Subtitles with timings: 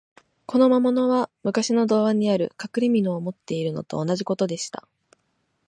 [0.47, 4.87] この魔物は、むかしの童話にある、かくれみのを持っているのと同じことでした。